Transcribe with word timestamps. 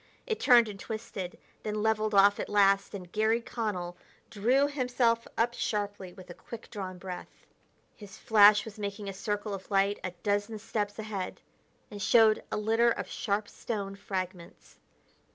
It 0.25 0.39
turned 0.39 0.67
and 0.67 0.79
twisted, 0.79 1.37
then 1.61 1.83
leveled 1.83 2.15
off 2.15 2.39
at 2.39 2.49
last, 2.49 2.95
and 2.95 3.11
Garry 3.11 3.39
Connell 3.39 3.95
drew 4.31 4.65
himself 4.67 5.27
up 5.37 5.53
sharply 5.53 6.11
with 6.11 6.27
a 6.31 6.33
quick 6.33 6.71
drawn 6.71 6.97
breath. 6.97 7.45
His 7.95 8.17
flash 8.17 8.65
was 8.65 8.79
making 8.79 9.07
a 9.09 9.13
circle 9.13 9.53
of 9.53 9.69
light 9.69 9.99
a 10.03 10.09
dozen 10.23 10.57
steps 10.57 10.97
ahead, 10.97 11.39
and 11.91 12.01
showed 12.01 12.43
a 12.51 12.57
litter 12.57 12.89
of 12.89 13.07
sharp 13.07 13.47
stone 13.47 13.95
fragments. 13.95 14.79